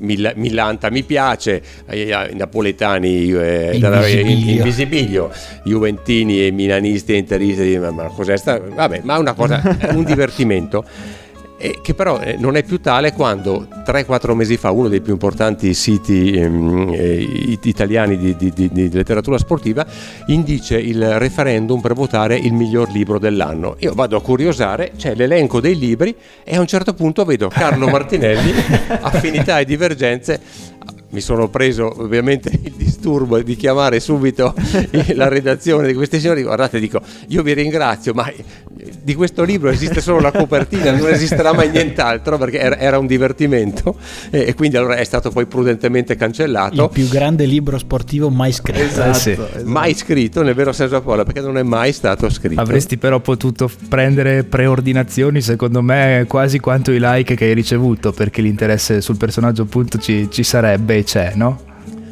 Mil- 0.00 0.32
Millanta 0.36 0.90
mi 0.90 1.02
piace, 1.02 1.62
i 1.90 2.34
napoletani 2.34 3.30
eh, 3.32 3.70
Invisibilio. 3.74 4.56
Invisibilio, 4.56 5.30
Juventini 5.64 6.46
e 6.46 6.50
Milanisti 6.50 7.12
e 7.12 7.16
Interisti, 7.16 7.78
ma, 7.78 7.90
ma 7.90 8.04
cos'è 8.04 8.36
sta? 8.36 8.58
Vabbè, 8.58 9.00
ma 9.04 9.16
è 9.16 9.18
una 9.18 9.34
cosa, 9.34 9.60
è 9.78 9.92
un 9.94 10.04
divertimento 10.04 10.84
eh, 11.60 11.80
che 11.82 11.92
però 11.92 12.18
eh, 12.20 12.36
non 12.38 12.56
è 12.56 12.62
più 12.62 12.80
tale 12.80 13.12
quando 13.12 13.66
3-4 13.84 14.34
mesi 14.34 14.56
fa 14.56 14.70
uno 14.70 14.88
dei 14.88 15.02
più 15.02 15.12
importanti 15.12 15.74
siti 15.74 16.32
ehm, 16.32 16.90
eh, 16.94 17.58
italiani 17.62 18.16
di, 18.16 18.34
di, 18.34 18.50
di, 18.50 18.70
di, 18.72 18.90
letteratura 18.90 19.36
sportiva 19.36 19.86
indice 20.28 20.78
il 20.78 21.18
referendum 21.18 21.80
per 21.80 21.92
votare 21.92 22.36
il 22.36 22.54
miglior 22.54 22.90
libro 22.90 23.18
dell'anno. 23.18 23.76
Io 23.80 23.92
vado 23.92 24.16
a 24.16 24.22
curiosare, 24.22 24.92
c'è 24.96 25.14
l'elenco 25.14 25.60
dei 25.60 25.78
libri 25.78 26.14
e 26.42 26.56
a 26.56 26.60
un 26.60 26.66
certo 26.66 26.94
punto 26.94 27.24
vedo 27.26 27.48
Carlo 27.48 27.88
Martinelli, 27.90 28.52
Affinità 29.02 29.58
e 29.58 29.66
Divergenze, 29.66 30.40
mi 31.10 31.20
sono 31.20 31.48
preso 31.48 31.92
ovviamente 32.02 32.50
il 32.50 32.72
disturbo 32.72 33.38
di 33.42 33.56
chiamare 33.56 34.00
subito 34.00 34.54
la 35.14 35.28
redazione 35.28 35.88
di 35.88 35.94
questi 35.94 36.20
signori. 36.20 36.42
Guardate, 36.42 36.78
dico, 36.78 37.00
io 37.28 37.42
vi 37.42 37.52
ringrazio, 37.52 38.14
ma 38.14 38.32
di 39.02 39.14
questo 39.14 39.42
libro 39.42 39.70
esiste 39.70 40.00
solo 40.00 40.20
la 40.20 40.30
copertina, 40.30 40.92
non 40.92 41.08
esisterà 41.08 41.52
mai 41.52 41.70
nient'altro 41.70 42.38
perché 42.38 42.58
era, 42.58 42.98
un 42.98 43.06
divertimento 43.06 43.96
e, 44.30 44.54
quindi 44.54 44.76
allora 44.76 44.96
è 44.96 45.04
stato 45.04 45.30
poi 45.30 45.46
prudentemente 45.46 46.16
cancellato. 46.16 46.84
Il 46.84 46.90
più 46.90 47.08
grande 47.08 47.44
libro 47.44 47.78
sportivo 47.78 48.30
mai 48.30 48.52
scritto. 48.52 48.78
Esatto, 48.80 49.10
eh 49.10 49.14
sì. 49.14 49.30
esatto. 49.30 49.62
mai 49.64 49.94
scritto 49.94 50.42
nel 50.42 50.54
vero 50.54 50.72
senso 50.72 50.94
della 50.94 51.04
parola 51.04 51.24
perché 51.24 51.40
non 51.40 51.56
è 51.58 51.62
mai 51.62 51.92
stato 51.92 52.28
scritto. 52.28 52.60
Avresti 52.60 52.98
però 52.98 53.20
potuto 53.20 53.70
prendere 53.88 54.44
preordinazioni 54.44 55.40
secondo 55.40 55.82
me 55.82 56.24
quasi 56.28 56.58
quanto 56.60 56.90
i 56.90 56.98
like 57.00 57.34
che 57.34 57.46
hai 57.46 57.54
ricevuto 57.54 58.12
perché 58.12 58.42
l'interesse 58.42 59.00
sul 59.00 59.16
personaggio 59.16 59.62
appunto 59.62 59.98
ci, 59.98 60.28
ci 60.30 60.42
sarebbe 60.42 60.98
e 60.98 61.04
c'è, 61.04 61.32
no? 61.34 61.68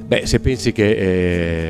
Beh, 0.09 0.25
se 0.25 0.41
pensi 0.41 0.73
che 0.73 0.91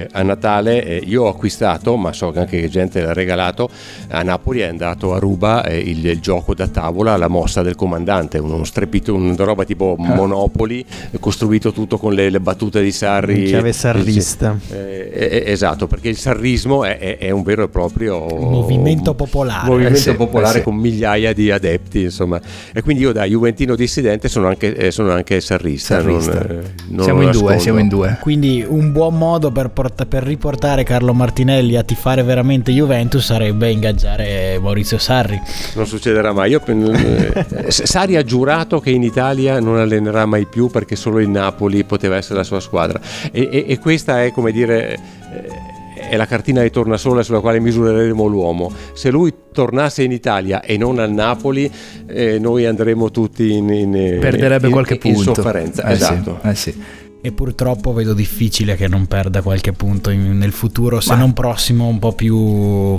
eh, 0.02 0.08
a 0.12 0.22
Natale 0.22 0.84
eh, 0.84 1.02
io 1.04 1.24
ho 1.24 1.28
acquistato, 1.28 1.96
ma 1.96 2.12
so 2.12 2.30
che 2.30 2.38
anche 2.38 2.68
gente 2.68 3.00
l'ha 3.00 3.12
regalato, 3.12 3.68
a 4.10 4.22
Napoli 4.22 4.60
è 4.60 4.66
andato 4.66 5.12
a 5.12 5.18
Ruba 5.18 5.64
eh, 5.64 5.78
il, 5.78 6.06
il, 6.06 6.20
gioco 6.20 6.54
da 6.54 6.68
tavola, 6.68 7.16
la 7.16 7.26
mossa 7.26 7.62
del 7.62 7.74
comandante, 7.74 8.38
uno 8.38 8.62
strepito, 8.62 9.12
una 9.12 9.34
roba 9.38 9.64
tipo 9.64 9.96
ah. 9.98 10.14
Monopoli, 10.14 10.84
costruito 11.18 11.72
tutto 11.72 11.98
con 11.98 12.12
le, 12.14 12.30
le 12.30 12.38
battute 12.38 12.80
di 12.80 12.92
Sarri. 12.92 13.42
Chiave 13.46 13.72
sarrista. 13.72 14.56
Eh, 14.70 15.10
eh, 15.12 15.42
esatto, 15.46 15.88
perché 15.88 16.08
il 16.08 16.16
sarrismo 16.16 16.84
è, 16.84 16.96
è, 16.96 17.18
è, 17.18 17.30
un 17.30 17.42
vero 17.42 17.64
e 17.64 17.68
proprio 17.68 18.24
movimento 18.24 19.14
popolare. 19.14 19.66
Movimento 19.66 19.98
sì, 19.98 20.14
popolare 20.14 20.58
sì. 20.58 20.62
con 20.62 20.76
migliaia 20.76 21.32
di 21.32 21.50
adepti, 21.50 22.02
insomma. 22.02 22.40
E 22.72 22.82
quindi 22.82 23.02
io 23.02 23.10
da 23.10 23.24
Juventino 23.24 23.74
dissidente 23.74 24.28
sono 24.28 24.46
anche, 24.46 24.92
sono 24.92 25.10
anche 25.10 25.40
sarrista. 25.40 25.96
sarrista. 25.96 26.44
Non, 26.44 26.64
non 26.86 27.04
siamo 27.04 27.22
in 27.22 27.30
due, 27.32 27.58
siamo 27.58 27.80
in 27.80 27.88
due. 27.88 28.18
Quindi 28.28 28.62
un 28.62 28.92
buon 28.92 29.16
modo 29.16 29.50
per, 29.50 29.70
port- 29.70 30.04
per, 30.04 30.22
riportare 30.22 30.84
Carlo 30.84 31.14
Martinelli 31.14 31.76
a 31.76 31.82
tifare 31.82 32.22
veramente 32.22 32.72
Juventus 32.72 33.24
sarebbe 33.24 33.70
ingaggiare 33.70 34.58
Maurizio 34.60 34.98
Sarri. 34.98 35.40
Non 35.76 35.86
succederà 35.86 36.34
mai. 36.34 36.50
Io, 36.50 36.60
eh, 36.68 37.70
Sarri 37.70 38.16
ha 38.16 38.22
giurato 38.22 38.80
che 38.80 38.90
in 38.90 39.02
Italia 39.02 39.60
non 39.60 39.78
allenerà 39.78 40.26
mai 40.26 40.44
più 40.44 40.68
perché 40.68 40.94
solo 40.94 41.20
il 41.20 41.30
Napoli 41.30 41.84
poteva 41.84 42.16
essere 42.16 42.34
la 42.34 42.44
sua 42.44 42.60
squadra. 42.60 43.00
E, 43.32 43.48
e, 43.50 43.64
e 43.66 43.78
questa 43.78 44.22
è 44.22 44.30
come 44.30 44.52
dire... 44.52 44.92
Eh, 44.92 45.76
è 46.10 46.16
la 46.16 46.26
cartina 46.26 46.62
di 46.62 46.70
tornasole 46.70 47.22
sulla 47.22 47.40
quale 47.40 47.60
misureremo 47.60 48.24
l'uomo. 48.26 48.72
Se 48.94 49.10
lui 49.10 49.34
tornasse 49.52 50.02
in 50.02 50.12
Italia 50.12 50.62
e 50.62 50.78
non 50.78 50.98
al 50.98 51.10
Napoli, 51.12 51.70
eh, 52.06 52.38
noi 52.38 52.64
andremo 52.64 53.10
tutti 53.10 53.52
in, 53.52 53.68
in 53.68 54.16
perderebbe 54.18 54.68
in, 54.68 54.72
qualche 54.72 54.94
in, 54.94 55.00
punto. 55.00 55.34
sofferenza. 55.34 55.82
Eh 55.84 55.92
esatto. 55.92 56.38
Sì, 56.40 56.48
eh 56.48 56.54
sì 56.54 57.06
e 57.20 57.32
purtroppo 57.32 57.92
vedo 57.92 58.14
difficile 58.14 58.76
che 58.76 58.88
non 58.88 59.06
perda 59.06 59.42
qualche 59.42 59.72
punto 59.72 60.10
in, 60.10 60.38
nel 60.38 60.52
futuro, 60.52 61.00
se 61.00 61.12
Ma... 61.12 61.18
non 61.18 61.32
prossimo 61.32 61.86
un 61.86 61.98
po' 61.98 62.12
più 62.12 62.98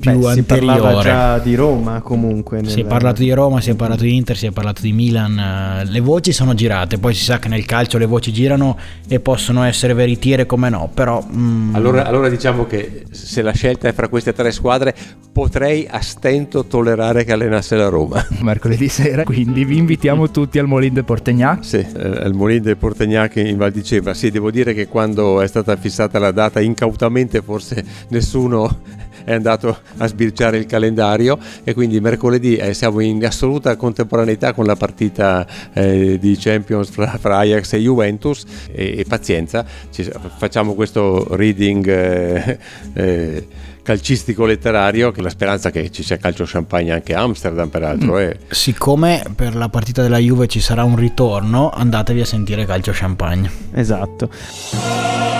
più 0.00 0.18
Beh, 0.18 0.32
si 0.32 0.42
parlava 0.42 1.00
già 1.00 1.38
di 1.38 1.54
Roma 1.54 2.00
comunque. 2.00 2.60
Nel... 2.60 2.70
Si 2.70 2.80
è 2.80 2.84
parlato 2.84 3.22
di 3.22 3.30
Roma, 3.30 3.60
si 3.60 3.70
è 3.70 3.74
parlato 3.74 4.02
di 4.02 4.16
Inter, 4.16 4.36
si 4.36 4.46
è 4.46 4.50
parlato 4.50 4.82
di 4.82 4.92
Milan. 4.92 5.84
Le 5.84 6.00
voci 6.00 6.32
sono 6.32 6.54
girate, 6.54 6.98
poi 6.98 7.14
si 7.14 7.22
sa 7.22 7.38
che 7.38 7.48
nel 7.48 7.64
calcio 7.64 7.98
le 7.98 8.06
voci 8.06 8.32
girano 8.32 8.76
e 9.06 9.20
possono 9.20 9.62
essere 9.62 9.94
veritiere 9.94 10.46
come 10.46 10.68
no, 10.68 10.90
però... 10.92 11.24
Mm... 11.32 11.74
Allora, 11.74 12.04
allora, 12.06 12.28
diciamo 12.28 12.66
che 12.66 13.04
se 13.10 13.42
la 13.42 13.52
scelta 13.52 13.88
è 13.88 13.92
fra 13.92 14.08
queste 14.08 14.32
tre 14.32 14.50
squadre 14.50 14.94
potrei 15.32 15.86
a 15.88 16.00
stento 16.00 16.64
tollerare 16.64 17.24
che 17.24 17.32
allenasse 17.32 17.76
la 17.76 17.88
Roma. 17.88 18.24
Mercoledì 18.40 18.88
sera, 18.88 19.24
quindi 19.24 19.64
vi 19.64 19.76
invitiamo 19.76 20.30
tutti 20.30 20.58
al 20.58 20.66
Molin 20.66 20.94
de 20.94 21.02
Portegnac. 21.02 21.64
Sì, 21.64 21.76
eh, 21.76 22.22
al 22.22 22.34
Molin 22.34 22.62
de 22.62 22.76
Portegnac 22.76 23.36
in 23.36 23.56
Val 23.56 23.70
di 23.70 23.84
Ceva. 23.84 24.14
Sì, 24.14 24.30
devo 24.30 24.50
dire 24.50 24.74
che 24.74 24.88
quando 24.88 25.40
è 25.40 25.46
stata 25.46 25.76
fissata 25.76 26.18
la 26.18 26.32
data 26.32 26.60
incautamente 26.60 27.42
forse 27.42 27.84
nessuno 28.08 28.78
è 29.24 29.32
andato 29.32 29.78
a 29.96 30.06
sbirciare 30.06 30.58
il 30.58 30.66
calendario 30.66 31.38
e 31.64 31.74
quindi 31.74 32.00
mercoledì 32.00 32.56
eh, 32.56 32.74
siamo 32.74 33.00
in 33.00 33.24
assoluta 33.24 33.76
contemporaneità 33.76 34.52
con 34.52 34.64
la 34.64 34.76
partita 34.76 35.46
eh, 35.72 36.18
di 36.18 36.36
Champions 36.38 36.90
fra, 36.90 37.16
fra, 37.18 37.38
Ajax 37.38 37.72
e 37.74 37.78
Juventus 37.78 38.44
e, 38.72 38.98
e 38.98 39.04
pazienza, 39.06 39.64
ci, 39.90 40.08
facciamo 40.36 40.74
questo 40.74 41.26
reading 41.36 41.86
eh, 41.86 42.58
eh, 42.92 43.46
calcistico 43.82 44.44
letterario 44.44 45.10
che 45.10 45.22
la 45.22 45.30
speranza 45.30 45.70
che 45.70 45.90
ci 45.90 46.02
sia 46.02 46.16
calcio 46.16 46.44
champagne 46.46 46.92
anche 46.92 47.14
a 47.14 47.22
Amsterdam 47.22 47.68
peraltro 47.68 48.18
mm. 48.18 48.30
siccome 48.48 49.24
per 49.34 49.56
la 49.56 49.68
partita 49.68 50.02
della 50.02 50.18
Juve 50.18 50.46
ci 50.46 50.60
sarà 50.60 50.84
un 50.84 50.96
ritorno 50.96 51.70
andatevi 51.70 52.20
a 52.20 52.26
sentire 52.26 52.66
calcio 52.66 52.92
champagne. 52.94 53.50
Esatto 53.72 55.39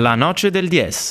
La 0.00 0.14
noce 0.14 0.52
del 0.52 0.68
10. 0.68 1.06